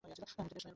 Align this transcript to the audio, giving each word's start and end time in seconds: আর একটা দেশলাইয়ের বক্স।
আর 0.05 0.09
একটা 0.13 0.19
দেশলাইয়ের 0.27 0.51
বক্স। 0.55 0.67